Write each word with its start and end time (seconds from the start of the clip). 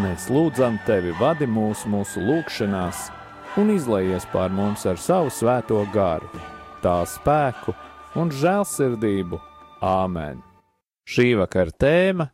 Mēs 0.00 0.30
lūdzam 0.32 0.78
tevi, 0.86 1.10
vadi 1.20 1.44
mūsu, 1.44 1.90
mūsu 1.92 2.22
lūgšanās, 2.24 3.10
un 3.60 3.74
izlaies 3.74 4.24
pār 4.32 4.48
mums 4.48 4.86
ar 4.88 4.96
savu 4.96 5.28
svēto 5.28 5.82
garu, 5.92 6.30
tā 6.80 7.02
spēku 7.04 7.74
un 8.16 8.30
žēlsirdību. 8.32 9.36
Āmen! 9.84 10.38
Šī 11.04 11.34
vakara 11.36 11.74
tēma 11.76 12.24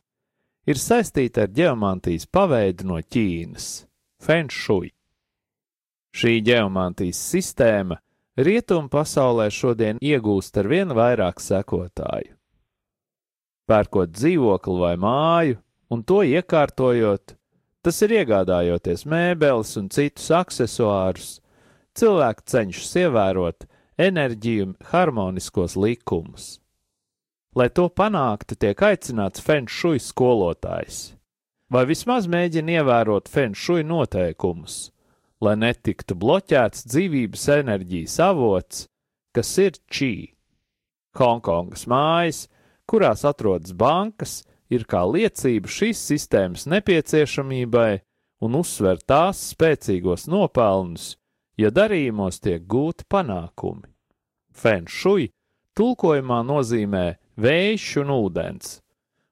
ir 0.70 0.78
saistīta 0.78 1.48
ar 1.48 1.50
geomantijas 1.56 2.28
paveidu 2.30 2.86
no 2.86 3.00
Ķīnas- 3.02 3.66
Fenšui. 4.24 4.92
Šī 6.14 6.34
geomantijas 6.46 7.18
sistēma 7.32 7.98
rietumu 8.38 8.86
pasaulē 8.88 9.48
šodien 9.50 9.98
iegūst 9.98 10.60
ar 10.62 10.68
vien 10.70 10.94
vairāk 10.94 11.42
sekotāju. 11.42 12.36
Pērkot 13.66 14.14
dzīvokli 14.14 14.78
vai 14.78 14.94
māju 14.96 15.58
un 15.90 16.04
to 16.04 16.22
iekārtojot, 16.22 17.34
Tas 17.86 18.00
ir 18.02 18.14
iegādājoties 18.20 19.04
mēbeles 19.06 19.76
un 19.78 19.86
citus 19.94 20.30
accessorus, 20.34 21.36
cilvēki 21.98 22.46
cenšas 22.52 22.96
ievērot 23.04 23.68
enerģiju 23.98 24.72
harmoniskos 24.90 25.76
likumus. 25.78 26.58
Lai 27.56 27.68
to 27.74 27.88
panāktu, 27.90 28.58
tiek 28.58 28.82
aicināts 28.86 29.42
fenšuj 29.42 30.02
skolotājs, 30.04 30.98
vai 31.72 31.84
vismaz 31.88 32.28
mēģina 32.30 32.78
ievērot 32.80 33.30
fenšuj 33.30 33.82
noteikumus, 33.86 34.90
lai 35.42 35.54
netiktu 35.58 36.14
bloķēts 36.18 36.86
dzīvības 36.90 37.48
enerģijas 37.60 38.18
avots, 38.26 38.84
kas 39.34 39.54
ir 39.62 39.78
čī. 39.90 40.12
Hongkongas 41.18 41.86
mājas, 41.90 42.44
kurās 42.90 43.24
atrodas 43.26 43.74
bankas, 43.74 44.42
ir 44.72 44.84
kā 44.88 45.02
liecība 45.08 45.70
šīs 45.72 46.00
sistēmas 46.10 46.66
nepieciešamībai 46.70 48.00
un 48.44 48.58
uzsver 48.60 49.00
tās 49.08 49.40
spēcīgos 49.54 50.28
nopelnus, 50.30 51.16
ja 51.58 51.72
darījumos 51.74 52.40
tiek 52.44 52.66
gūti 52.70 53.08
panākumi. 53.10 53.88
Fenšuj 54.54 55.28
tulkojumā 55.78 56.42
nozīmē 56.46 57.06
vējš 57.38 57.88
un 58.02 58.14
ūdens, 58.14 58.78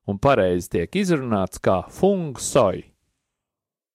un 0.06 0.20
pareizi 0.22 0.72
tiek 0.76 1.00
izrunāts 1.02 1.62
kā 1.62 1.80
fung 1.90 2.38
soi. 2.38 2.84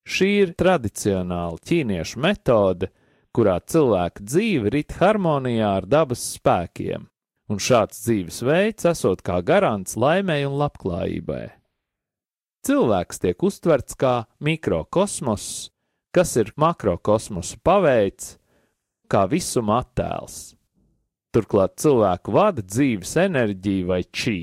Šī 0.07 0.29
ir 0.41 0.55
tradicionāla 0.57 1.61
ķīniešu 1.61 2.19
metode, 2.23 2.89
kurā 3.31 3.59
cilvēka 3.63 4.25
dzīve 4.25 4.73
rit 4.73 4.97
harmonijā 4.99 5.69
ar 5.77 5.87
dabas 5.87 6.23
spēkiem 6.35 7.10
un 7.51 7.59
šāds 7.59 8.00
dzīvesveids 8.06 8.88
esot 8.94 9.24
kā 9.27 9.42
garants 9.44 9.98
laimei 10.00 10.45
un 10.48 10.56
labklājībai. 10.62 11.50
Cilvēks 12.68 13.21
tiek 13.24 13.44
uztverts 13.44 13.98
kā 13.98 14.13
mikrokosmos, 14.45 15.45
kas 16.15 16.36
ir 16.38 16.53
makrokosmosa 16.62 17.57
paveids, 17.65 18.36
kā 19.12 19.25
visuma 19.27 19.81
attēls. 19.81 20.53
Turklāt 21.31 21.77
cilvēku 21.81 22.33
vada 22.36 22.63
dzīves 22.63 23.15
enerģija 23.25 23.88
vai 23.88 24.01
čī. 24.04 24.39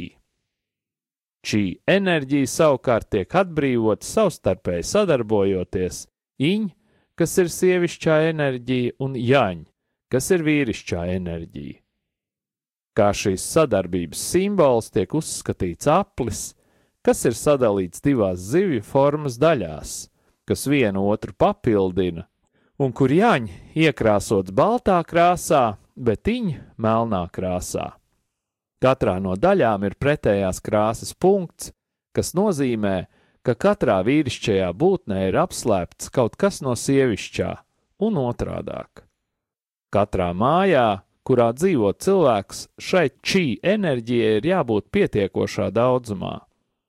Šī 1.48 1.62
enerģija 1.88 2.48
savukārt 2.50 3.12
tiek 3.14 3.34
atbrīvota 3.40 4.04
savstarpēji 4.04 4.88
sadarbojoties 4.88 6.06
iņ, 6.42 6.70
kas 7.18 7.36
ir 7.38 7.52
sievišķā 7.54 8.16
enerģija, 8.32 8.96
un 9.04 9.14
jaņ, 9.16 9.62
kas 10.12 10.32
ir 10.34 10.44
vīrišķā 10.48 11.06
enerģija. 11.14 11.78
Kā 12.98 13.12
šīs 13.14 13.44
sadarbības 13.46 14.18
simbols 14.32 14.88
tiek 14.90 15.12
uzskatīts 15.14 15.86
aplis, 15.86 16.40
kas 17.06 17.22
ir 17.28 17.36
sadalīts 17.38 18.02
divās 18.02 18.42
zivju 18.50 18.82
formas 18.82 19.36
daļās, 19.38 19.92
kas 20.48 20.66
vienu 20.66 21.04
otru 21.12 21.36
papildina, 21.38 22.26
un 22.82 22.90
kur 22.90 23.14
jāņa 23.14 23.78
iekrāsots 23.78 24.50
baltā 24.50 24.98
krāsā, 25.06 25.78
bet 25.94 26.26
viņa 26.26 26.58
melnā 26.74 27.22
krāsā. 27.30 27.92
Katrā 28.82 29.16
no 29.22 29.38
daļām 29.38 29.86
ir 29.86 29.94
pretējās 29.98 30.58
krāsas 30.62 31.14
punkts, 31.14 31.72
kas 32.14 32.34
nozīmē, 32.34 33.06
ka 33.46 33.54
katrā 33.54 34.00
vīrišķajā 34.06 34.68
būtnē 34.74 35.28
ir 35.30 35.38
apslēpts 35.38 36.10
kaut 36.14 36.34
kas 36.38 36.62
no 36.66 36.74
sievišķā, 36.74 37.50
un 38.06 38.18
otrādāk. 38.22 39.06
Katrā 39.94 40.32
mājā 40.34 40.88
kurā 41.28 41.50
dzīvo 41.52 41.92
cilvēks, 42.00 42.64
šai 42.80 43.08
čī 43.20 43.44
enerģijai 43.60 44.38
ir 44.38 44.48
jābūt 44.48 44.88
pietiekošā 44.94 45.68
daudzumā. 45.76 46.38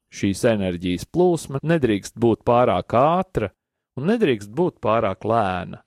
Šīs 0.09 0.45
enerģijas 0.49 1.05
plūsma 1.11 1.59
nedrīkst 1.61 2.15
būt 2.17 2.45
pārāk 2.47 2.95
ātra 2.97 3.51
un 3.99 4.07
nedrīkst 4.09 4.49
būt 4.55 4.79
pārāk 4.81 5.27
lēna. 5.27 5.83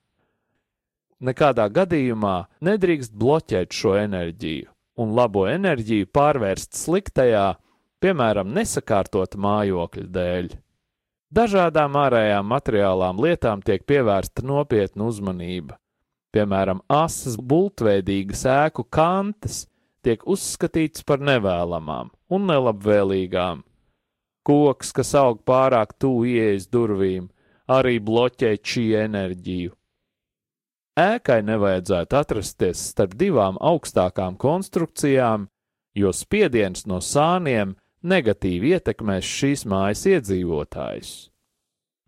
Nekādā 1.23 1.65
gadījumā 1.71 2.37
nedrīkst 2.67 3.13
bloķēt 3.15 3.73
šo 3.73 3.97
enerģiju 3.99 4.69
un 4.99 5.13
labo 5.17 5.45
enerģiju 5.49 6.09
pārvērst 6.13 6.75
sliktajā, 6.77 7.53
piemēram, 8.03 8.51
nesakārtota 8.53 9.39
mājokļa 9.41 10.09
dēļ. 10.17 10.49
Dažādām 11.33 11.95
ārējām 11.97 12.45
materiālām 12.45 13.21
lietām 13.23 13.63
tiek 13.65 13.87
pievērsta 13.89 14.43
nopietna 14.45 15.07
uzmanība, 15.09 15.79
piemēram, 16.33 16.81
asas 16.91 17.37
bultveidīgas 17.37 18.43
ēku 18.49 18.85
kantes, 18.89 19.67
tiek 20.03 20.25
uzskatīts 20.27 21.05
par 21.07 21.21
nevēlamām 21.23 22.11
un 22.33 22.49
nelabvēlīgām. 22.49 23.63
Koks, 24.43 24.91
kas 24.91 25.13
aug 25.15 25.39
pārāk 25.47 25.95
tuvu 25.99 26.25
ieejas 26.33 26.67
durvīm, 26.67 27.29
arī 27.71 27.99
bloķē 28.03 28.57
šī 28.59 28.83
enerģiju. 29.05 29.71
Ēkai 30.99 31.39
nevajadzētu 31.47 32.17
atrasties 32.19 32.81
starp 32.91 33.15
divām 33.17 33.55
augstākām 33.57 34.35
konstrukcijām, 34.37 35.47
jo 35.97 36.11
spiediens 36.13 36.85
no 36.85 36.99
sāniem 37.01 37.73
negatīvi 38.03 38.75
ietekmēs 38.75 39.25
šīs 39.39 39.63
mājas 39.69 40.03
iedzīvotājus. 40.11 41.13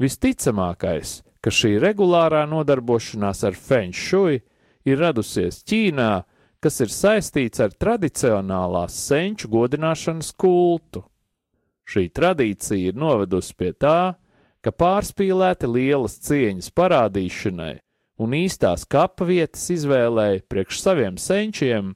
Visticamākais, 0.01 1.21
ka 1.45 1.53
šī 1.53 1.75
regulārā 1.77 2.47
nodarbošanās 2.49 3.43
ar 3.45 3.53
feng 3.53 3.93
shui 3.93 4.39
ir 4.89 4.97
radusies 4.97 5.59
Ķīnā, 5.69 6.23
kas 6.57 6.81
ir 6.81 6.89
saistīts 6.89 7.61
ar 7.61 7.75
tradicionālās 7.77 8.95
senču 8.97 9.51
godināšanas 9.53 10.31
kultu. 10.41 11.03
Šī 11.85 12.07
tradīcija 12.09 12.89
ir 12.89 12.97
novedusi 12.97 13.53
pie 13.53 13.75
tā, 13.77 14.15
ka 14.65 14.73
pārspīlēti 14.73 15.69
lielas 15.69 16.17
cieņas 16.25 16.71
parādīšanai 16.73 17.75
un 18.17 18.33
īstās 18.33 18.87
kapa 18.89 19.27
vietas 19.29 19.67
izvēlēji 19.75 20.47
priekš 20.49 20.81
saviem 20.81 21.19
senčiem 21.21 21.93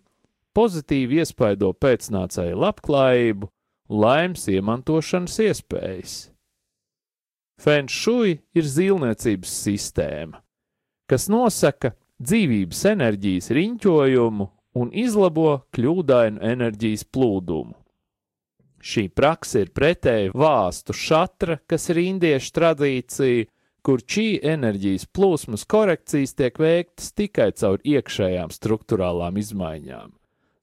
pozitīvi 0.54 1.24
iespaido 1.24 1.72
pēcnācēju 1.74 2.60
labklājību, 2.60 3.50
laimes 3.90 4.46
iemantošanas 4.54 5.42
iespējas. 5.48 6.20
Fenšui 7.60 8.38
ir 8.56 8.68
zīlniecības 8.72 9.56
sistēma, 9.66 10.40
kas 11.10 11.28
nosaka 11.32 11.92
dzīvības 12.24 12.86
enerģijas 12.94 13.52
riņķojumu 13.56 14.48
un 14.80 14.92
izlabo 14.96 15.60
kļūdainu 15.76 16.40
enerģijas 16.46 17.04
plūdumu. 17.12 17.76
Šī 18.80 19.10
praksa 19.12 19.66
ir 19.66 19.74
pretēji 19.76 20.32
vāstu 20.32 20.96
šatra, 20.96 21.58
kas 21.68 21.90
ir 21.92 22.00
indiešu 22.00 22.54
tradīcija, 22.56 23.48
kur 23.84 24.04
šī 24.04 24.40
enerģijas 24.54 25.08
plūsmas 25.16 25.66
korekcijas 25.68 26.36
tiek 26.40 26.60
veiktas 26.60 27.12
tikai 27.16 27.50
caur 27.60 27.84
iekšējām 27.84 28.54
struktūrālām 28.56 29.40
izmaiņām. 29.40 30.14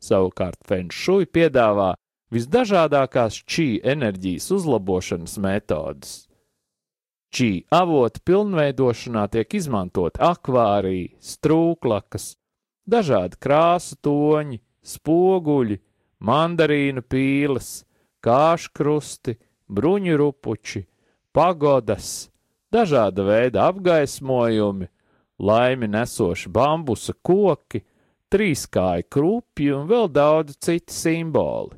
Savukārt 0.00 0.60
Fenšui 0.68 1.28
piedāvā 1.28 1.94
visdažādākās 2.32 3.42
šī 3.44 3.68
enerģijas 3.84 4.48
uzlabošanas 4.56 5.36
metodes. 5.42 6.25
Šī 7.36 7.66
avota 7.74 8.22
pilnveidošanā 8.24 9.26
tiek 9.28 9.54
izmantot 9.58 10.16
akvārija, 10.22 11.10
strūklakas, 11.20 12.30
dažādi 12.88 13.36
krāsu 13.42 13.98
toņi, 14.00 14.56
spoguļi, 14.80 15.76
mandarīnu 16.24 17.04
pīles, 17.04 17.82
kāškrusti, 18.24 19.36
bruņu 19.68 20.16
rupuči, 20.16 20.86
pagodas, 21.36 22.30
dažāda 22.72 23.28
veida 23.28 23.68
apgaismojumi, 23.68 24.88
laimi 25.36 25.92
nesoši 25.92 26.48
bambusa 26.56 27.18
koki, 27.20 27.84
trīskāji 28.32 29.10
krupji 29.12 29.74
un 29.76 29.84
vēl 29.92 30.08
daudz 30.08 30.56
citu 30.56 30.94
simboli. 30.94 31.76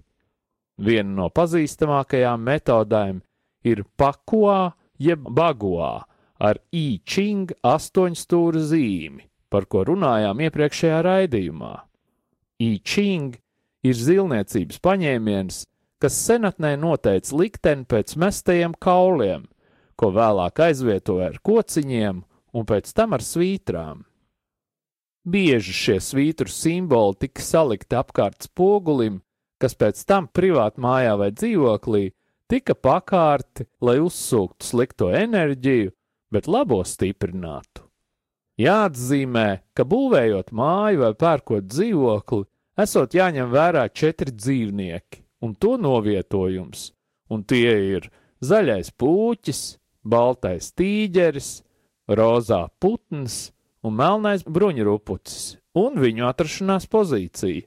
Viena 0.79 1.25
no 1.25 1.33
pazīstamākajām 1.35 2.47
metodēm 2.47 3.25
ir 3.67 3.83
pakoā 3.99 4.78
jeb 4.99 5.27
bagoā 5.35 6.05
ar 6.39 6.61
I-Ching 6.75 7.55
astoņstūra 7.67 8.63
zīmi, 8.71 9.27
par 9.51 9.67
ko 9.71 9.85
runājām 9.89 10.43
iepriekšējā 10.47 11.01
raidījumā. 11.07 11.75
I-Ching 12.63 13.39
ir 13.87 13.99
zilniecības 13.99 14.81
paņēmiens, 14.83 15.63
kas 16.03 16.19
senatnē 16.27 16.77
noteica 16.79 17.39
likteni 17.39 17.87
pēc 17.89 18.15
mestajiem 18.19 18.75
kauliem, 18.83 19.47
ko 19.99 20.13
vēlāk 20.15 20.63
aizvietoja 20.69 21.33
ar 21.33 21.41
kociņiem 21.43 22.23
un 22.55 22.69
pēc 22.69 22.93
tam 22.95 23.17
ar 23.17 23.25
svītrām. 23.25 24.05
Bieži 25.29 25.75
šie 25.75 25.99
svītru 26.01 26.49
simboli 26.49 27.19
tika 27.27 27.43
salikti 27.45 27.99
apkārt 27.99 28.47
spogulim, 28.47 29.21
kas 29.61 29.75
pēc 29.75 30.01
tam 30.09 30.29
privātā 30.31 30.81
mājā 30.81 31.17
vai 31.21 31.33
dzīvoklī 31.35 32.05
tika 32.49 32.75
pakārti, 32.75 33.67
lai 33.85 33.99
uzsūktu 34.03 34.67
slikto 34.67 35.11
enerģiju, 35.15 35.93
bet 36.33 36.49
labo 36.49 36.81
stiprinātu. 36.85 37.85
Jāatzīmē, 38.59 39.49
ka 39.77 39.85
būvējot 39.87 40.51
māju 40.51 41.05
vai 41.05 41.13
pērkot 41.15 41.69
dzīvokli, 41.71 42.49
esot 42.83 43.15
jāņem 43.15 43.53
vērā 43.53 43.85
četri 43.95 44.35
dzīvnieki 44.35 45.23
un 45.47 45.55
to 45.55 45.77
novietojums, 45.79 46.91
un 47.31 47.45
tie 47.47 47.77
ir 47.95 48.09
zaļais 48.43 48.91
pūķis, 48.99 49.63
baltais 50.03 50.73
tīģeris, 50.75 51.53
rozā 52.09 52.65
putns 52.81 53.53
un 53.85 53.95
melnais 53.99 54.43
bruņurupucis 54.43 55.59
un 55.79 56.01
viņu 56.03 56.27
atrašanās 56.27 56.89
pozīcija. 56.91 57.67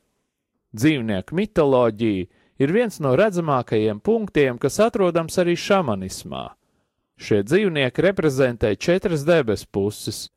Dzīvnieku 0.76 1.36
mitoloģija 1.36 2.28
ir 2.62 2.74
viens 2.74 3.00
no 3.02 3.16
redzamākajiem 3.18 4.02
punktiem, 4.06 4.60
kas 4.62 4.80
atrodams 4.86 5.40
arī 5.42 5.56
šamanismā. 5.58 6.52
Šie 7.22 7.42
dzīvnieki 7.46 8.06
reprezentē 8.06 8.76
četras 8.78 9.26
debesu 9.26 9.68
puses 9.72 10.28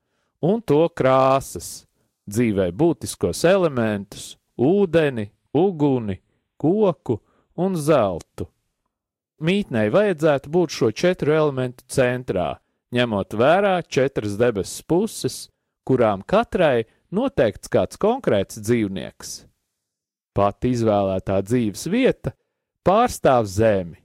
un 0.44 0.60
to 0.60 0.82
krāsas, 0.92 1.84
dzīvē 2.28 2.70
būtiskos 2.72 3.44
elementus- 3.48 4.36
ūdeni, 4.72 5.30
uguni, 5.54 6.20
koku 6.56 7.20
un 7.56 7.76
zeltu. 7.76 8.48
Mītnei 9.40 9.90
vajadzētu 9.90 10.48
būt 10.48 10.70
šo 10.70 10.92
četru 10.92 11.32
elementu 11.32 11.84
centrā, 11.88 12.58
ņemot 12.92 13.34
vērā 13.34 13.82
četras 13.88 14.36
debesu 14.38 14.84
puses, 14.86 15.48
kurām 15.84 16.22
katrai 16.24 16.84
noteikts 17.12 17.68
kāds 17.68 17.98
konkrēts 18.00 18.60
dzīvnieks. 18.60 19.44
Pati 20.34 20.72
izvēlētā 20.74 21.38
dzīves 21.46 21.86
vieta 21.92 22.32
pārstāv 22.86 23.46
Zemi. 23.46 24.00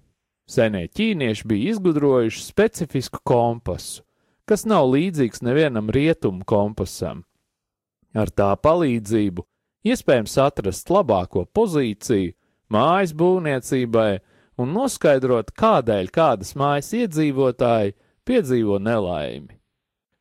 Senie 0.50 0.88
ķīnieši 0.90 1.46
bija 1.50 1.74
izgudrojuši 1.74 2.42
specifisku 2.42 3.22
kompasu, 3.26 4.04
kas 4.50 4.66
nav 4.66 4.88
līdzīgs 4.90 5.44
nevienam 5.46 5.92
rietumu 5.94 6.46
kompasam. 6.50 7.24
Ar 8.18 8.32
tā 8.34 8.50
palīdzību 8.58 9.46
iespējams 9.90 10.38
atrast 10.42 10.90
labāko 10.90 11.46
pozīciju 11.54 12.34
mājas 12.74 13.14
būvniecībai 13.18 14.12
un 14.60 14.74
noskaidrot, 14.74 15.54
kādēļ 15.58 16.10
kādas 16.14 16.56
mājas 16.58 16.92
iedzīvotāji 16.98 17.96
piedzīvo 18.28 18.80
nelaimi. 18.82 19.56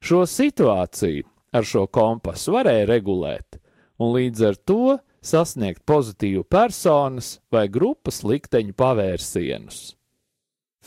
Šo 0.04 0.22
situāciju 0.28 1.26
ar 1.56 1.66
šo 1.66 1.86
kompasu 1.90 2.54
varēja 2.54 2.86
regulēt, 2.92 3.58
un 3.98 4.12
līdz 4.14 4.44
ar 4.50 4.60
to 4.68 4.98
sasniegt 5.24 5.84
pozitīvu 5.88 6.44
personas 6.44 7.38
vai 7.52 7.66
grupas 7.68 8.22
likteņu 8.24 8.74
pavērsienus. 8.78 9.80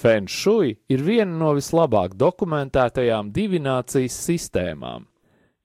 Fenšui 0.02 0.76
ir 0.90 1.04
viena 1.06 1.36
no 1.38 1.52
vislabāk 1.58 2.16
dokumentētajām 2.18 3.30
divinācijas 3.36 4.18
sistēmām. 4.26 5.06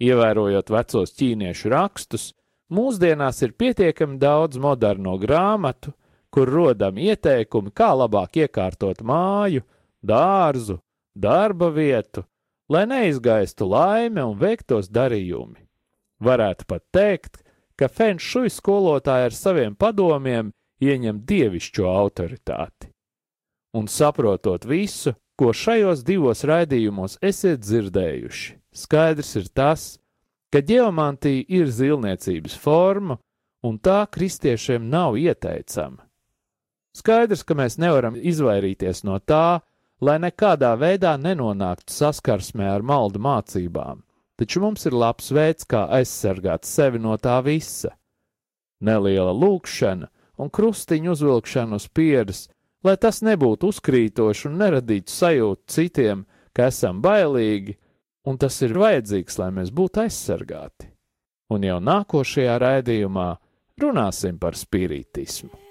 Ievērojot 0.02 0.70
vecos 0.74 1.14
ķīniešu 1.16 1.72
rakstus, 1.72 2.30
mūsdienās 2.68 3.40
ir 3.46 3.56
pietiekami 3.56 4.18
daudz 4.20 4.60
moderno 4.60 5.16
grāmatu, 5.22 5.94
kur 6.28 6.50
rodam 6.52 6.98
ieteikumi, 7.00 7.72
kā 7.72 7.94
labāk 7.96 8.42
iekārtot 8.44 9.00
māju, 9.06 9.64
dārzu, 10.04 10.82
darba 11.16 11.70
vietu 11.72 12.26
lai 12.68 12.86
neizgaistu 12.86 13.68
laime 13.70 14.24
un 14.24 14.38
veiktos 14.38 14.90
darījumi. 14.90 15.62
Varētu 16.22 16.66
pat 16.68 16.84
teikt, 16.94 17.42
ka 17.76 17.88
Fenšuja 17.88 18.52
skolotāji 18.52 19.28
ar 19.28 19.36
saviem 19.36 19.76
padomiem 19.76 20.52
ieņem 20.82 21.22
dievišķo 21.28 21.86
autoritāti. 21.90 22.90
Un 23.76 23.88
saprotot 23.92 24.64
visu, 24.64 25.12
ko 25.36 25.52
šajos 25.52 26.02
divos 26.04 26.44
raidījumos 26.48 27.18
esat 27.20 27.60
dzirdējuši, 27.60 28.56
skaidrs 28.72 29.36
ir 29.36 29.48
tas, 29.52 29.84
ka 30.52 30.62
geomantija 30.64 31.44
ir 31.52 31.68
zilniecības 31.68 32.56
forma, 32.56 33.18
un 33.66 33.78
tā 33.78 34.06
kristiešiem 34.08 34.88
nav 34.88 35.18
ieteicama. 35.20 36.06
Skaidrs, 36.96 37.42
ka 37.44 37.56
mēs 37.58 37.76
nevaram 37.76 38.16
izvairīties 38.16 39.02
no 39.04 39.18
tā, 39.20 39.60
lai 40.00 40.16
nekādā 40.22 40.72
veidā 40.80 41.16
nenonāktu 41.20 41.92
saskarsmē 41.92 42.70
ar 42.72 42.84
maldu 42.84 43.20
mācībām, 43.20 44.00
taču 44.36 44.62
mums 44.62 44.86
ir 44.86 44.96
labs 44.96 45.30
veids, 45.32 45.66
kā 45.68 45.86
aizsargāt 45.98 46.68
sevi 46.68 47.00
no 47.02 47.16
tā 47.20 47.38
visa. 47.44 47.94
Neliela 48.80 49.32
lūkšana 49.32 50.10
un 50.42 50.52
krustiņu 50.52 51.14
uzvilkšana 51.14 51.80
uz 51.80 51.88
pieres, 51.88 52.46
lai 52.84 52.96
tas 53.00 53.22
nebūtu 53.24 53.72
uzkrītoši 53.72 54.48
un 54.50 54.58
neradītu 54.60 55.12
sajūtu 55.12 55.72
citiem, 55.72 56.24
ka 56.52 56.68
esam 56.70 57.00
bailīgi, 57.04 57.76
un 58.28 58.38
tas 58.40 58.60
ir 58.62 58.76
vajadzīgs, 58.76 59.38
lai 59.40 59.50
mēs 59.58 59.72
būtu 59.72 60.04
aizsargāti. 60.04 60.92
Un 61.52 61.62
jau 61.62 61.78
nākošajā 61.80 62.56
raidījumā 62.58 63.28
runāsim 63.80 64.40
par 64.42 64.58
spiritismu. 64.58 65.65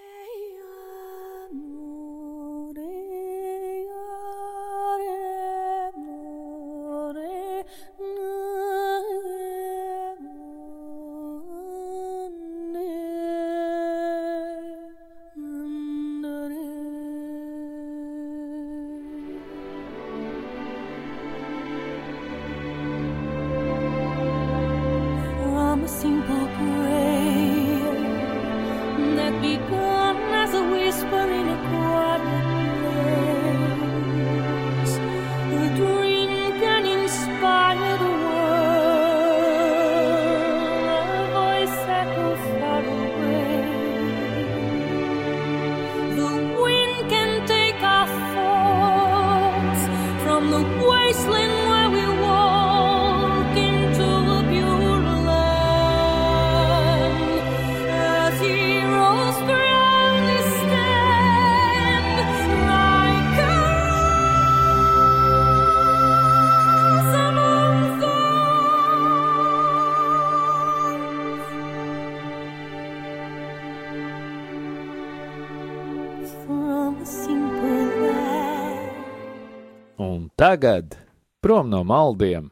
Tagad 80.45 80.93
prom 81.41 81.71
no 81.73 81.79
maldiem. 81.81 82.51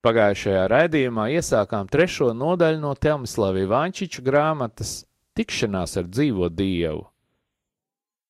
Pagājušajā 0.00 0.62
raidījumā 0.72 1.26
iesākām 1.36 1.90
trešo 1.92 2.30
nodaļu 2.32 2.80
no 2.80 2.94
Telmislava 2.96 3.60
Ivančiča 3.60 4.24
grāmatas 4.24 4.94
Tikšanās 5.36 5.98
ar 6.00 6.08
dzīvo 6.08 6.48
Dievu. 6.48 7.04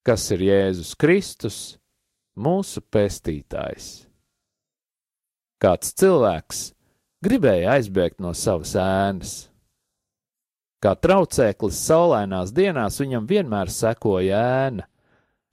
Kas 0.02 0.26
ir 0.34 0.42
Jēzus 0.48 0.96
Kristus, 0.98 1.60
mūsu 2.34 2.82
pestītājs? 2.82 3.88
Kāds 5.62 5.94
cilvēks 6.02 6.66
gribēja 7.22 7.78
aizbēgt 7.78 8.18
no 8.18 8.34
savas 8.34 8.74
ēnas. 8.74 9.40
Kā 10.82 10.98
traucēklis 10.98 11.84
saulainās 11.86 12.50
dienās 12.50 12.98
viņam 12.98 13.30
vienmēr 13.30 13.70
sekoja 13.70 14.42
ēna, 14.66 14.90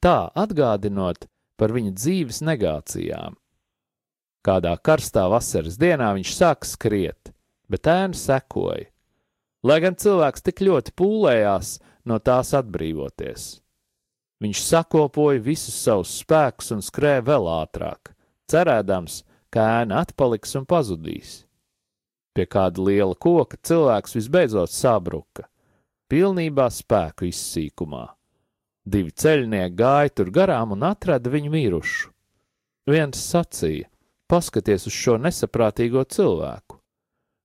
tā 0.01 0.23
atgādinot, 0.33 1.29
par 1.59 1.75
viņa 1.75 1.93
dzīves 1.95 2.41
negācijām. 2.47 3.35
Kādā 4.45 4.71
karstā 4.79 5.25
vasaras 5.29 5.75
dienā 5.79 6.13
viņš 6.15 6.31
sāk 6.37 6.63
skriet, 6.67 7.33
bet 7.67 7.89
ēna 7.91 8.15
sekoja, 8.15 8.87
lai 9.67 9.79
gan 9.83 9.97
cilvēks 9.99 10.45
tik 10.45 10.63
ļoti 10.63 10.95
pūlējās 10.95 11.73
no 12.07 12.19
tās 12.23 12.53
atbrīvoties. 12.55 13.49
Viņš 14.39 14.61
sakopoja 14.63 15.41
visus 15.43 15.75
savus 15.75 16.13
spēkus 16.21 16.71
un 16.71 16.83
skrēja 16.83 17.25
vēl 17.27 17.49
ātrāk, 17.51 18.13
cerēdams, 18.47 19.25
ka 19.51 19.65
ēna 19.81 20.05
atpaliks 20.05 20.55
un 20.55 20.67
pazudīs. 20.69 21.41
Pie 22.31 22.45
kāda 22.47 22.85
liela 22.85 23.17
koka 23.19 23.59
cilvēks 23.67 24.15
visbeidzot 24.15 24.71
sabruka, 24.71 25.49
pilnībā 26.07 26.69
spēku 26.71 27.27
izsīkumā. 27.27 28.05
Divi 28.89 29.11
ceļnieki 29.11 29.75
gāja 29.77 30.09
tur 30.17 30.31
garām 30.33 30.73
un 30.73 30.85
atrada 30.87 31.29
viņu 31.29 31.51
mirušu. 31.53 32.09
Viens 32.89 33.21
sacīja: 33.21 33.85
Paskaties 34.29 34.87
uz 34.89 34.95
šo 34.95 35.17
nesaprātīgo 35.21 36.01
cilvēku. 36.09 36.79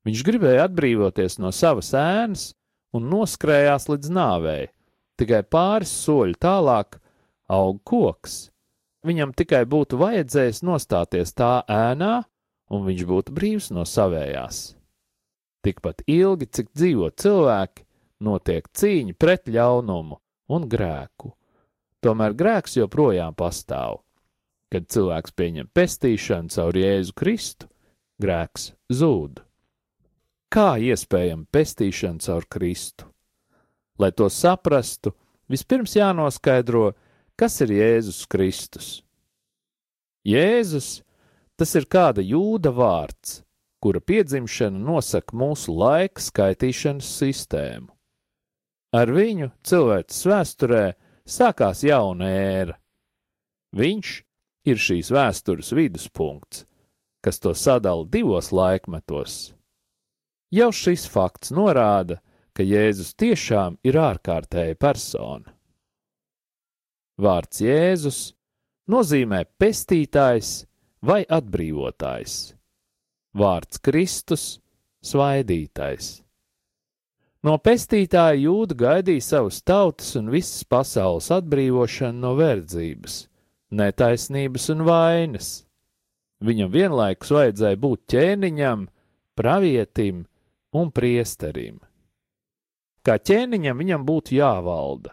Viņš 0.09 0.23
gribēja 0.25 0.69
atbrīvoties 0.69 1.39
no 1.43 1.51
savas 1.53 1.91
ēnas 1.97 2.47
un 2.97 3.11
noskrējās 3.13 3.89
līdz 3.91 4.13
nāvei. 4.13 4.71
Tikai 5.21 5.43
pāris 5.45 5.93
soļu 6.05 6.39
tālāk 6.41 6.99
aug 7.53 7.81
koks. 7.85 8.49
Viņam 9.05 9.37
tikai 9.37 9.65
būtu 9.69 10.01
vajadzējis 10.01 10.65
nostāties 10.65 11.37
tā 11.37 11.59
ēnā 11.69 12.23
un 12.73 12.85
viņš 12.89 13.07
būtu 13.09 13.37
brīvs 13.37 13.71
no 13.77 13.85
savējās. 13.89 14.67
Tikpat 15.65 16.05
ilgi, 16.09 16.49
cik 16.49 16.73
dzīvo 16.73 17.11
cilvēki, 17.21 17.85
notiek 18.25 18.69
cīņa 18.69 19.17
pret 19.21 19.49
ļaunumu 19.53 20.21
un 20.49 20.67
grēku. 20.69 21.33
Tomēr 22.05 22.35
grēks 22.37 22.77
joprojām 22.77 23.37
pastāv. 23.37 24.03
Kad 24.73 24.91
cilvēks 24.91 25.35
pieņem 25.39 25.71
pestīšanu 25.73 26.53
caur 26.53 26.77
Jēzu 26.77 27.15
Kristu, 27.17 27.69
grēks 28.21 28.73
zūd. 28.93 29.41
Kā 30.51 30.75
iespējama 30.83 31.47
pestīšana 31.55 32.23
caur 32.25 32.47
Kristu? 32.51 33.09
Lai 33.99 34.11
to 34.11 34.27
saprastu, 34.31 35.15
vispirms 35.51 35.95
jānoskaidro, 35.95 36.93
kas 37.39 37.61
ir 37.63 37.75
Jēzus 37.79 38.25
Kristus. 38.31 38.91
Jēzus 40.27 41.05
tas 41.57 41.75
ir 41.79 41.87
kāda 41.87 42.25
jūda 42.25 42.73
vārds, 42.75 43.43
kura 43.79 44.01
piedzimšana 44.03 44.81
nosaka 44.81 45.37
mūsu 45.37 45.75
laika 45.77 46.23
skaitīšanas 46.23 47.11
sistēmu. 47.21 47.94
Ar 48.95 49.11
viņu 49.11 49.51
cilvēks 49.67 50.21
vēsturē 50.31 50.85
sākās 51.27 51.83
jauna 51.83 52.29
ēra. 52.31 52.77
Viņš 53.75 54.11
ir 54.71 54.81
šīs 54.81 55.11
vēstures 55.11 55.73
viduspunkts, 55.75 56.63
kas 57.25 57.41
to 57.43 57.55
sadala 57.59 58.07
divos 58.07 58.53
laikmetos. 58.55 59.55
Jau 60.55 60.71
šis 60.71 61.09
fakts 61.11 61.51
norāda, 61.51 62.21
ka 62.55 62.63
Jēzus 62.63 63.17
tiešām 63.19 63.81
ir 63.83 63.99
ārkārtēja 63.99 64.77
persona. 64.79 65.51
Vārds 67.19 67.63
Jēzus 67.65 68.21
nozīmē 68.91 69.45
pestītājs 69.59 70.67
vai 71.03 71.25
atbrīvotājs. 71.27 72.55
Vārds 73.35 73.81
Kristus- 73.83 74.61
svaidītais. 75.11 76.24
No 77.45 77.59
pestītāja 77.61 78.39
jūda 78.41 78.77
gaidīja 78.81 79.21
savas 79.21 79.59
tautas 79.61 80.15
un 80.17 80.31
visas 80.33 80.65
pasaules 80.65 81.29
atbrīvošanu 81.35 82.23
no 82.23 82.33
verdzības, 82.39 83.19
netaisnības 83.69 84.71
un 84.73 84.85
vainas. 84.89 85.51
Viņam 86.45 86.71
vienlaikus 86.73 87.35
vajadzēja 87.37 87.81
būt 87.83 88.07
ķēniņam, 88.15 88.87
pravietim 89.37 90.25
un 90.73 90.89
priesterim. 90.95 91.83
Kā 93.05 93.19
ķēniņam 93.21 93.77
viņam 93.83 94.09
būtu 94.09 94.39
jāvalda, 94.39 95.13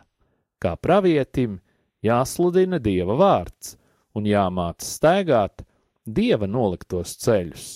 kā 0.63 0.77
pravietim 0.79 1.59
jāsludina 1.99 2.79
dieva 2.79 3.17
vārds 3.19 3.75
un 4.15 4.27
jāmāca 4.29 4.87
staigāt 4.87 5.65
dieva 6.07 6.47
noliktos 6.47 7.17
ceļus. 7.19 7.67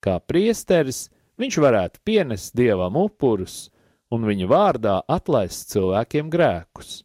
Kā 0.00 0.16
priesteris 0.20 1.10
viņš 1.40 1.58
varētu 1.64 2.02
pienest 2.06 2.54
dievam 2.56 2.96
upurus 3.00 3.68
un 4.14 4.26
viņa 4.28 4.48
vārdā 4.50 4.94
atlaist 5.10 5.72
cilvēkiem 5.74 6.30
grēkus. 6.30 7.02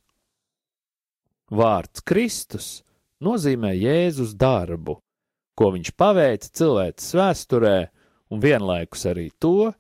Vārds 1.50 2.04
Kristus 2.06 2.68
nozīmē 3.26 3.74
Jēzus 3.74 4.36
darbu, 4.38 5.00
ko 5.58 5.72
viņš 5.76 5.94
paveica 5.98 6.52
cilvēces 6.60 7.16
vēsturē, 7.18 7.78
un 8.30 8.42
vienlaikus 8.44 9.08
arī 9.10 9.30
to, 9.42 9.72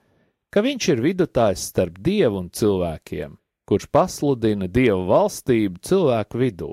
ka 0.50 0.63
viņš 0.65 0.88
ir 0.96 1.03
vidutājs 1.06 1.67
starp 1.69 2.00
dievu 2.02 2.41
un 2.41 2.50
cilvēkiem, 2.50 3.36
kurš 3.69 3.86
pasludina 3.93 4.67
dievu 4.67 5.06
valstību 5.12 5.84
cilvēku 5.86 6.41
vidū. 6.41 6.71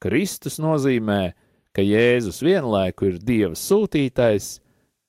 Kristus 0.00 0.56
nozīmē, 0.62 1.34
ka 1.74 1.84
Jēzus 1.84 2.40
vienlaiku 2.42 3.10
ir 3.10 3.20
dieva 3.20 3.58
sūtītais, 3.58 4.56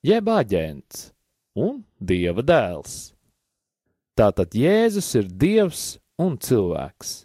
jeb 0.04 0.28
aģents, 0.28 1.08
un 1.56 1.82
Dieva 1.98 2.42
dēls. 2.42 3.12
Tātad 4.18 4.54
Jēzus 4.54 5.08
ir 5.16 5.28
Dievs 5.30 5.98
un 6.20 6.36
cilvēks. 6.36 7.24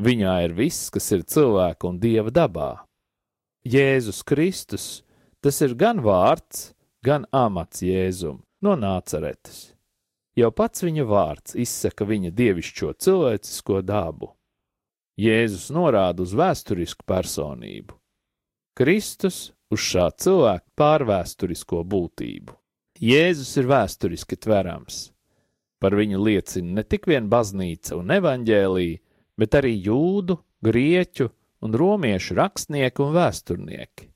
Viņā 0.00 0.34
ir 0.46 0.54
viss, 0.56 0.88
kas 0.88 1.10
ir 1.12 1.26
cilvēka 1.28 1.88
un 1.90 1.98
dieva 2.00 2.32
dabā. 2.32 2.70
Jēzus 3.68 4.22
Kristus, 4.24 5.02
tas 5.44 5.60
ir 5.60 5.74
gan 5.76 6.00
vārds, 6.00 6.70
gan 7.04 7.26
amats 7.36 7.82
Jēzum 7.84 8.40
no 8.64 8.76
nācaretes. 8.80 9.74
Jau 10.38 10.48
pats 10.56 10.86
viņa 10.86 11.04
vārds 11.04 11.56
izsaka 11.58 12.06
viņa 12.08 12.32
dievišķo 12.32 12.94
cilvēcisko 12.96 13.82
dabu. 13.84 14.30
Jēzus 15.20 15.68
norāda 15.74 16.24
uz 16.24 16.32
vēsturisku 16.32 17.04
personību, 17.04 17.92
Kristus 18.78 19.50
uz 19.68 19.82
šā 19.84 20.06
cilvēka 20.16 20.64
pārvēsturisko 20.80 21.82
būtību. 21.84 22.59
Jēzus 23.00 23.54
ir 23.56 23.64
vēsturiski 23.70 24.36
tverams. 24.36 25.06
Par 25.80 25.94
viņu 25.96 26.18
liecina 26.20 26.74
ne 26.80 26.82
tik 26.84 27.06
vien 27.08 27.30
baznīca 27.32 27.96
un 27.96 28.12
evaņģēlīja, 28.12 28.98
bet 29.40 29.56
arī 29.56 29.72
jūdu, 29.86 30.36
grieķu 30.60 31.30
un 31.64 31.76
romiešu 31.80 32.36
rakstnieki 32.36 33.00
un 33.00 33.14
vēsturnieki. 33.16 34.10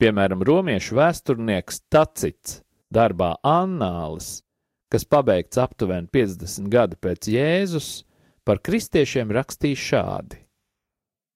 Piemēram, 0.00 0.40
romiešu 0.48 0.96
vēsturnieks 0.96 1.82
Tacits 1.92 2.62
darbā 2.88 3.34
Annālis, 3.44 4.40
kas 4.88 5.04
pabeigts 5.04 5.60
aptuveni 5.60 6.08
50 6.08 6.72
gadu 6.72 6.96
pēc 6.96 7.28
Jēzus, 7.32 7.90
par 8.48 8.62
kristiešiem 8.64 9.28
rakstīja 9.36 9.82
šādi: 9.82 10.40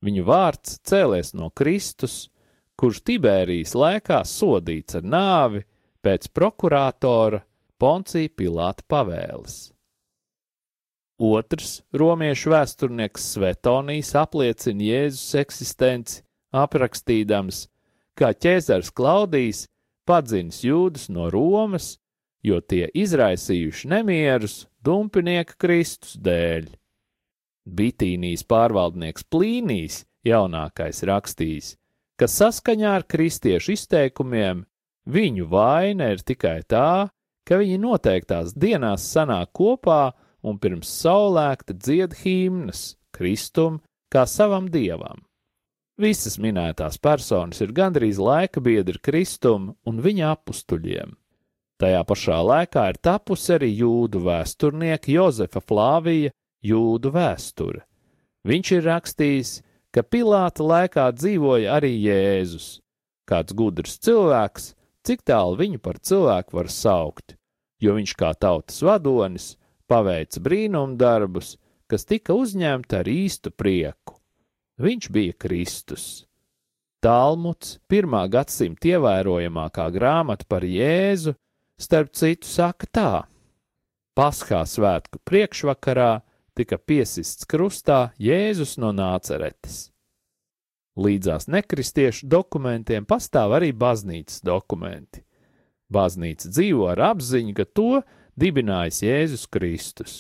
Viņu 0.01 0.25
vārds 0.25 0.79
cēlies 0.89 1.35
no 1.37 1.51
Kristus, 1.53 2.31
kurš 2.81 3.03
Tibērijas 3.05 3.77
laikā 3.77 4.23
sodīts 4.25 4.97
ar 4.97 5.05
nāvi 5.05 5.67
pēc 6.05 6.31
prokurātora 6.37 7.43
Poncija 7.81 8.29
Pilāta 8.37 8.85
pavēles. 8.89 9.71
Otrs 11.21 11.81
romiešu 11.93 12.53
vēsturnieks 12.55 13.27
Svetonijs 13.35 14.15
apliecina 14.17 14.87
Jēzus 14.87 15.35
eksistenci, 15.43 16.23
aprakstīdams, 16.57 17.67
kā 18.17 18.33
ķēzars 18.33 18.89
Klaudijs 18.97 19.67
padzinis 20.09 20.63
jūdus 20.65 21.11
no 21.13 21.29
Romas, 21.33 21.99
jo 22.41 22.61
tie 22.61 22.87
izraisījuši 22.97 23.91
nemierus 23.93 24.65
dumpinieka 24.85 25.59
Kristus 25.61 26.17
dēļ. 26.17 26.71
Bitīnijas 27.69 28.47
pārvaldnieks 28.49 29.29
Plīnijs 29.29 30.03
jaunākais 30.27 31.05
rakstījis, 31.05 31.75
ka 32.17 32.29
saskaņā 32.29 32.97
ar 32.97 33.05
kristiešu 33.05 33.77
izteikumiem 33.77 34.65
Viņu 35.09 35.47
vaina 35.49 36.11
ir 36.13 36.21
tikai 36.27 36.61
tā, 36.69 37.09
ka 37.47 37.59
viņi 37.61 37.79
noteiktās 37.81 38.53
dienās 38.53 39.07
sanāk 39.13 39.55
kopā 39.57 40.13
un 40.43 40.59
pirms 40.61 40.91
saulēkta 41.03 41.77
dzied 41.77 42.15
himnas 42.23 42.95
Kristum 43.17 43.81
kā 44.13 44.27
savam 44.27 44.69
dievam. 44.71 45.25
Visas 46.01 46.39
minētās 46.41 46.97
personas 46.97 47.61
ir 47.61 47.75
gandrīz 47.77 48.21
laika 48.21 48.61
biedri 48.65 49.01
Kristum 49.05 49.75
un 49.85 50.01
viņa 50.01 50.31
apstuļiem. 50.37 51.17
Tajā 51.81 52.01
pašā 52.09 52.39
laikā 52.45 52.87
ir 52.93 52.99
tapusi 53.01 53.55
arī 53.57 53.71
jūdu 53.73 54.23
vēsturnieka 54.25 55.13
Jozefa 55.13 55.61
Flāvija 55.65 56.33
jūdu 56.65 57.13
vēsture. 57.13 57.85
Viņš 58.49 58.73
ir 58.77 58.85
rakstījis, 58.89 59.53
ka 59.93 60.05
Pilāta 60.05 60.65
laikā 60.65 61.07
dzīvoja 61.17 61.77
arī 61.77 61.93
Jēzus, 62.05 62.81
kāds 63.29 63.57
gudrs 63.57 63.99
cilvēks, 64.01 64.75
cik 65.07 65.25
tālu 65.27 65.59
viņu 65.61 65.81
par 65.83 65.99
cilvēku 65.99 66.57
var 66.59 66.71
saukt, 66.73 67.37
jo 67.81 67.97
viņš 67.97 68.15
kā 68.19 68.33
tautas 68.39 68.81
vadonis 68.85 69.55
paveica 69.91 70.43
brīnumdarbus, 70.45 71.57
kas 71.91 72.07
tika 72.07 72.37
uzņemti 72.37 72.99
ar 73.01 73.11
īstu 73.11 73.51
prieku. 73.51 74.19
Viņš 74.81 75.11
bija 75.13 75.37
Kristus. 75.37 76.05
Talmuds, 77.01 77.79
pirmā 77.89 78.27
gadsimta 78.29 78.93
ievērojamākā 78.95 79.87
grāmata 79.95 80.45
par 80.49 80.67
Jēzu, 80.69 81.35
starp 81.81 82.13
citu 82.17 82.49
saka 82.49 82.89
tā: 82.93 83.13
Paskā 84.17 84.61
svētku 84.69 85.21
priekšvakarā 85.25 86.21
tika 86.57 86.77
piesists 86.77 87.49
krustā 87.49 88.11
Jēzus 88.21 88.77
no 88.83 88.93
Nāceretes. 88.93 89.89
Līdzās 91.01 91.49
nekristiešu 91.49 92.29
dokumentiem 92.29 93.07
pastāv 93.09 93.55
arī 93.57 93.71
baznīcas 93.73 94.43
dokumenti. 94.45 95.23
Baznīca 95.91 96.51
dzīvo 96.53 96.91
ar 96.93 97.01
apziņu, 97.15 97.55
ka 97.57 97.65
to 97.65 98.03
dibinājis 98.39 99.01
Jēzus 99.07 99.47
Kristus. 99.51 100.19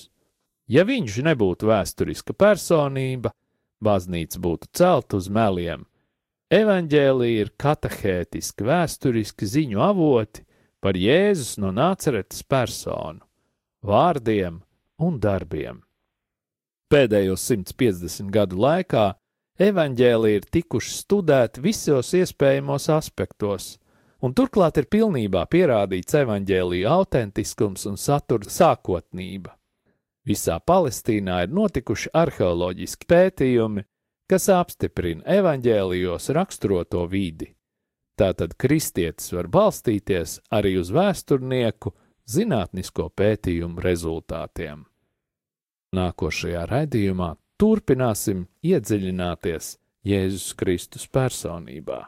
Ja 0.70 0.86
viņš 0.86 1.20
nebūtu 1.26 1.68
vēsturiska 1.68 2.34
personība, 2.38 3.34
baznīca 3.82 4.40
būtu 4.40 4.70
celt 4.76 5.16
uz 5.18 5.28
meliem. 5.28 5.84
Evanģēlija 6.50 7.44
ir 7.44 7.52
katahētiski, 7.60 8.66
vēsturiski 8.66 9.46
ziņu 9.46 9.82
avoti 9.84 10.46
par 10.82 10.96
Jēzus 10.98 11.58
no 11.62 11.70
nāceretes 11.74 12.42
personu, 12.42 13.20
vārdiem 13.86 14.62
un 14.98 15.20
darbiem. 15.22 15.84
Pēdējos 16.90 17.44
150 17.52 18.32
gadu 18.34 18.58
laikā 18.58 19.12
evaņģēlī 19.60 20.32
ir 20.38 20.48
tikuši 20.56 20.96
studēti 21.02 21.62
visos 21.64 22.14
iespējamos 22.16 22.88
aspektos, 22.94 23.74
un 24.24 24.34
turklāt 24.36 24.80
ir 24.80 24.88
pilnībā 24.92 25.44
pierādīts 25.52 26.16
evaņģēlīja 26.22 26.96
autentiskums 26.96 27.86
un 27.90 28.00
satura 28.00 28.48
sākotnība. 28.48 29.54
Visā 30.26 30.58
Palestīnā 30.60 31.44
ir 31.44 31.54
notikuši 31.56 32.12
arheoloģiski 32.16 33.08
pētījumi, 33.08 33.84
kas 34.30 34.48
apstiprina 34.54 35.24
evaņģēlijos 35.40 36.30
raksturoto 36.36 37.06
vidi. 37.10 37.50
Tātad 38.20 38.52
kristietis 38.60 39.32
var 39.32 39.48
balstīties 39.48 40.38
arī 40.52 40.76
uz 40.80 40.92
vēsturnieku 40.92 41.94
zinātnisko 42.28 43.08
pētījumu 43.16 43.80
rezultātiem. 43.80 44.84
Nākošajā 45.96 46.66
raidījumā 46.70 47.32
turpināsim 47.60 48.46
iedziļināties 48.64 49.74
Jēzus 50.08 50.54
Kristus 50.56 51.04
personībā. 51.12 52.06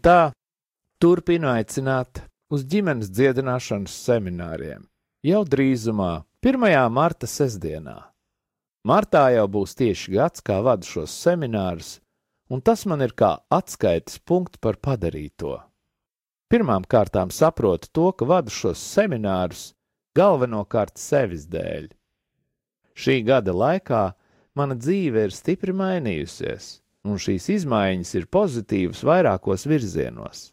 Un 0.00 0.06
tā 0.08 0.32
turpinu 0.98 1.50
aicināt 1.52 2.22
uz 2.48 2.64
ģimenes 2.64 3.10
dziedināšanas 3.12 3.92
semināriem 3.92 4.86
jau 5.22 5.42
drīzumā, 5.44 6.24
1. 6.40 6.88
marta 6.88 7.28
sestdienā. 7.28 8.08
Martā 8.88 9.28
jau 9.34 9.44
būs 9.46 9.76
tieši 9.76 10.14
gads, 10.14 10.40
kā 10.40 10.62
vadu 10.64 10.88
šos 10.88 11.12
seminārus, 11.12 12.00
un 12.48 12.62
tas 12.64 12.86
man 12.86 13.04
ir 13.04 13.12
kā 13.12 13.42
atskaites 13.52 14.16
punkts 14.24 14.56
par 14.56 14.80
padarīto. 14.80 15.60
Pirmām 16.48 16.88
kārtām 16.88 17.28
saprotu 17.28 17.92
to, 17.92 18.08
ka 18.16 18.24
vadu 18.24 18.50
šos 18.50 18.80
seminārus 18.80 19.74
galvenokārt 20.16 20.96
sevis 20.96 21.44
dēļ. 21.44 21.92
Šī 22.96 23.20
gada 23.28 23.52
laikā 23.52 24.14
mana 24.56 24.80
dzīve 24.80 25.28
ir 25.28 25.36
stipri 25.36 25.76
mainījusies, 25.76 26.80
un 27.04 27.20
šīs 27.20 27.48
izmaiņas 27.56 28.14
ir 28.18 28.28
pozitīvas 28.32 29.04
vairākos 29.06 29.66
virzienos. 29.70 30.50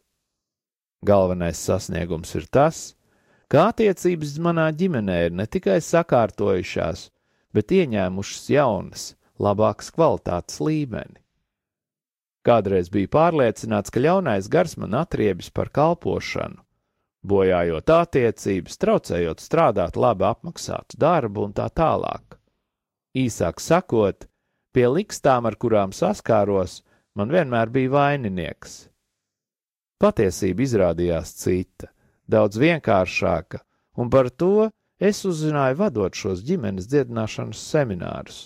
Galvenais 1.05 1.60
sasniegums 1.62 2.33
ir 2.39 2.47
tas, 2.49 2.95
ka 3.51 3.67
attiecības 3.71 4.38
manā 4.43 4.67
ģimenē 4.75 5.17
ir 5.27 5.38
ne 5.38 5.45
tikai 5.45 5.77
sakārtojušās, 5.83 7.10
bet 7.53 7.71
ieņēmušas 7.71 8.49
jaunas, 8.53 9.07
labākas 9.39 9.91
kvalitātes 9.93 10.60
līmeni. 10.63 11.21
Kādreiz 12.47 12.88
biju 12.89 13.12
pārliecināts, 13.12 13.91
ka 13.91 14.01
ļaunais 14.01 14.47
gars 14.47 14.77
man 14.79 14.95
atriebjas 14.95 15.51
par 15.51 15.69
kalpošanu, 15.75 16.62
bojājot 17.27 17.91
attiecības, 17.91 18.79
traucējot 18.79 19.43
strādāt 19.43 19.99
labi 19.99 20.23
apmaksātu 20.29 20.99
darbu 21.01 21.43
un 21.49 21.55
tā 21.57 21.67
tālāk. 21.67 22.38
Īsāk 23.17 23.60
sakot, 23.60 24.29
Pie 24.75 24.88
likstām, 24.91 25.47
ar 25.49 25.56
kurām 25.56 25.93
saskāros, 25.95 26.82
man 27.15 27.32
vienmēr 27.34 27.71
bija 27.73 27.93
vaininieks. 27.95 28.88
Patiesība 29.97 30.62
izrādījās 30.65 31.32
cita, 31.39 31.89
daudz 32.30 32.60
vienkāršāka, 32.62 33.63
un 33.97 34.12
par 34.13 34.30
to 34.30 34.69
es 34.99 35.23
uzzināju 35.25 35.80
vadot 35.80 36.17
šos 36.17 36.43
ģimenes 36.45 36.89
dziedināšanas 36.91 37.63
seminārus. 37.71 38.41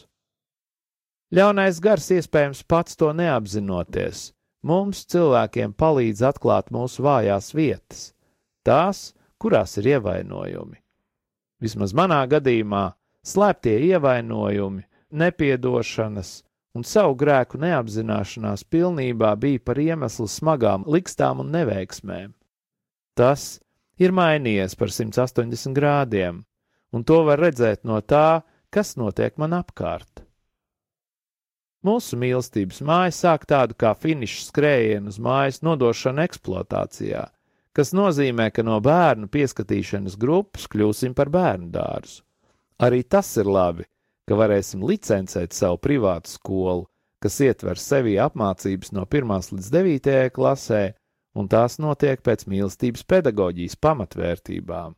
Ļaunais 1.32 1.80
gars 1.84 2.10
iespējams 2.12 2.64
pats 2.68 2.98
to 3.00 3.12
neapzinoties. 3.16 4.30
Mums, 4.68 5.06
cilvēkiem, 5.10 5.74
palīdz 5.74 6.22
atklāt 6.28 6.70
mūsu 6.76 7.02
vājās 7.06 7.50
vietas, 7.56 8.12
tās, 8.68 9.14
kurās 9.42 9.78
ir 9.82 9.88
ievainojumi. 9.96 10.78
Vismaz 11.64 11.96
manā 11.98 12.20
gadījumā, 12.30 12.92
slēptie 13.26 13.74
ievainojumi 13.88 14.86
nepiedošanas 15.12 16.42
un 16.78 16.86
savu 16.88 17.18
grēku 17.20 17.60
neapzināšanās 17.62 18.64
pilnībā 18.72 19.34
bija 19.40 19.64
par 19.66 19.80
iemeslu 19.82 20.28
smagām 20.32 20.86
likstām 20.88 21.44
un 21.44 21.52
neveiksmēm. 21.56 22.32
Tas 23.18 23.60
ir 24.00 24.16
mainījies 24.16 24.78
par 24.80 24.94
180 24.94 25.76
grādiem, 25.76 26.44
un 26.96 27.04
to 27.04 27.22
var 27.28 27.42
redzēt 27.44 27.84
no 27.84 28.00
tā, 28.02 28.42
kas 28.72 28.96
notiek 28.96 29.38
man 29.42 29.56
apkārt. 29.58 30.24
Mūsu 31.82 32.18
mīlestības 32.22 32.84
māja 32.86 33.14
sāk 33.18 33.48
tādu 33.50 33.74
kā 33.74 33.96
finiša 33.98 34.44
skrējienu 34.52 35.10
uz 35.10 35.18
mājas 35.18 35.64
nodošanu 35.66 36.22
eksploatācijā, 36.24 37.24
kas 37.74 37.94
nozīmē, 37.98 38.52
ka 38.54 38.64
no 38.64 38.78
bērnu 38.86 39.28
pieskatīšanas 39.34 40.18
grupas 40.22 40.68
kļūsim 40.70 41.16
par 41.18 41.34
bērnu 41.34 41.72
dārzu. 41.74 42.22
Arī 42.82 43.02
tas 43.04 43.30
ir 43.38 43.50
labi, 43.50 43.88
ka 44.32 44.38
varēsim 44.40 44.86
licencēt 44.88 45.52
savu 45.52 45.76
privātu 45.84 46.32
skolu, 46.32 46.86
kas 47.20 47.36
ietver 47.44 47.76
sevī 47.76 48.16
apmācības 48.24 48.94
no 48.96 49.04
1 49.04 49.50
līdz 49.58 49.72
9 49.74 50.30
klasē, 50.32 50.84
un 51.36 51.50
tās 51.52 51.76
notiek 51.84 52.22
pēc 52.24 52.46
mīlestības 52.48 53.04
pedagoģijas 53.12 53.76
pamatvērtībām. 53.84 54.96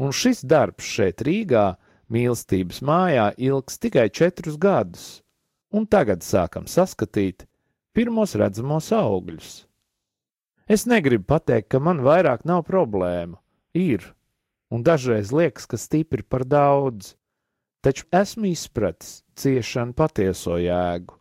Un 0.00 0.14
šis 0.16 0.40
darbs 0.48 0.88
šeit 0.88 1.20
Rīgā, 1.28 1.74
mīlestības 2.08 2.80
mājā, 2.80 3.26
ilgs 3.36 3.76
tikai 3.84 4.06
četrus 4.08 4.56
gadus, 4.56 5.04
un 5.68 5.84
tagad 5.84 6.24
sākam 6.24 6.64
saskatīt 6.64 7.44
pirmos 7.92 8.32
redzamos 8.40 8.88
augļus. 8.96 9.66
Es 10.64 10.86
negribu 10.88 11.28
pateikt, 11.34 11.68
ka 11.68 11.82
man 11.84 12.00
vairāk 12.00 12.48
nav 12.48 12.64
problēmu. 12.64 13.36
Ir, 13.76 14.08
un 14.72 14.80
dažreiz 14.80 15.34
liekas, 15.36 15.68
ka 15.68 15.76
stipri 15.76 16.24
par 16.24 16.48
daudz, 16.48 17.12
taču 17.84 18.06
esmu 18.12 18.48
izpratis 18.48 19.18
ciešanu 19.36 19.92
patieso 19.92 20.56
jēgu. 20.56 21.18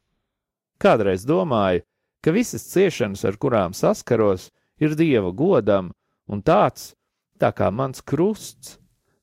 Kādreiz 0.79 1.25
domāju, 1.27 1.83
ka 2.23 2.31
visas 2.31 2.63
ciešanas, 2.71 3.25
ar 3.27 3.35
kurām 3.35 3.75
saskaros, 3.75 4.47
ir 4.79 4.95
dieva 4.95 5.33
godam, 5.35 5.91
un 6.31 6.39
tāds, 6.39 6.93
tā 7.39 7.51
kā 7.51 7.67
mans 7.67 7.99
krusts, 7.99 8.77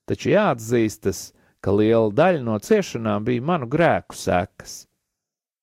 taču 0.05 0.35
jāatzīstas, 0.35 1.31
ka 1.65 1.73
liela 1.73 2.13
daļa 2.13 2.45
no 2.45 2.59
ciešanām 2.61 3.25
bija 3.25 3.47
manu 3.53 3.69
grēku 3.73 4.17
sekas. 4.17 4.85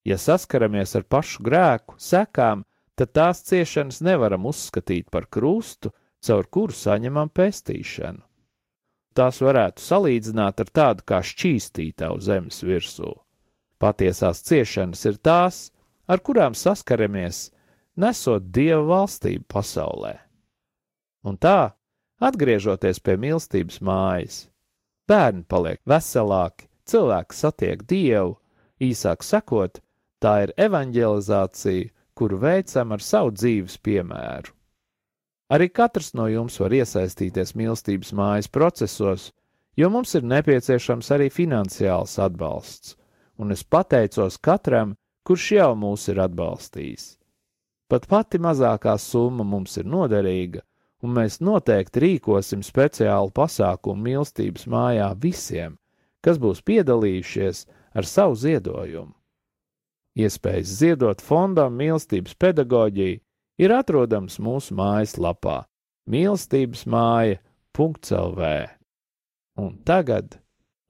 Ja 0.06 0.18
saskaramies 0.18 0.96
ar 0.98 1.06
pašu 1.06 1.46
grēku 1.46 1.98
sekām, 2.02 2.66
tad 2.98 3.14
tās 3.14 3.44
ciešanas 3.46 4.02
nevaram 4.02 4.50
uzskatīt 4.50 5.12
par 5.14 5.30
krustu, 5.30 5.94
caur 6.26 6.50
kuru 6.50 6.74
saņemam 6.74 7.30
pestīšanu 7.30 8.27
tās 9.18 9.42
varētu 9.44 9.84
salīdzināt 9.84 10.62
ar 10.64 10.70
tādu 10.80 11.06
kā 11.10 11.22
šķīstītavu 11.26 12.22
zemes 12.24 12.62
virsū. 12.66 13.14
Patiesās 13.82 14.44
ciešanas 14.46 15.04
ir 15.10 15.18
tās, 15.22 15.60
ar 16.10 16.22
kurām 16.26 16.56
saskaramies, 16.58 17.50
nesot 17.98 18.52
dievu 18.54 18.88
valstību 18.92 19.46
pasaulē. 19.54 20.14
Un 21.28 21.38
tā, 21.42 21.74
atgriežoties 22.24 23.02
pie 23.04 23.18
mīlestības 23.22 23.82
mājas, 23.84 24.38
bērni 25.10 25.44
paliek 25.50 25.82
veselāki, 25.86 26.70
cilvēki 26.88 27.38
satiek 27.38 27.84
dievu, 27.90 28.38
īsāk 28.82 29.26
sakot, 29.26 29.82
Tā 30.18 30.34
ir 30.48 30.54
evanģelizācija, 30.58 31.92
kuru 32.18 32.40
veicam 32.42 32.94
ar 32.96 33.04
savu 33.06 33.34
dzīves 33.38 33.78
piemēru. 33.86 34.54
Arī 35.48 35.70
katrs 35.72 36.12
no 36.18 36.26
jums 36.28 36.58
var 36.60 36.74
iesaistīties 36.76 37.54
mīlestības 37.56 38.12
mājas 38.20 38.50
procesos, 38.52 39.30
jo 39.80 39.90
mums 39.94 40.16
ir 40.20 40.26
nepieciešams 40.28 41.12
arī 41.16 41.30
finansiāls 41.32 42.18
atbalsts, 42.20 42.98
un 43.40 43.56
es 43.56 43.64
pateicos 43.64 44.40
katram, 44.44 44.98
kurš 45.24 45.52
jau 45.56 45.70
mūs 45.80 46.10
ir 46.12 46.20
atbalstījis. 46.26 47.06
Pat 47.88 48.08
pati 48.12 48.42
mazākā 48.44 48.98
summa 49.00 49.46
mums 49.48 49.78
ir 49.80 49.88
noderīga, 49.88 50.66
un 51.04 51.14
mēs 51.16 51.40
noteikti 51.40 52.04
rīkosim 52.04 52.64
speciālu 52.66 53.32
pasākumu 53.32 54.04
mīlestības 54.04 54.68
mājā 54.68 55.14
visiem, 55.24 55.78
kas 56.20 56.42
būs 56.44 56.60
piedalījušies 56.68 57.64
ar 57.96 58.10
savu 58.10 58.36
ziedojumu. 58.36 59.14
Iespējas 60.18 60.74
ziedot 60.82 61.22
fondam 61.22 61.78
mīlestības 61.80 62.36
pedagoģiju 62.36 63.22
ir 63.62 63.74
atrodams 63.74 64.38
mūsu 64.44 64.76
mājaslapā 64.78 65.62
mīlestības 66.10 66.86
māja.lv. 66.90 68.52
Un 69.58 69.74
tagad 69.88 70.38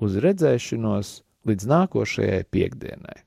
uz 0.04 0.18
redzēšanos 0.24 1.14
līdz 1.48 1.72
nākošajai 1.72 2.44
piekdienai! 2.52 3.27